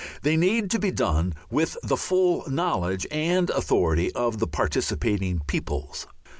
[0.23, 6.07] They need to be done with the full knowledge and authority of the participating peoples.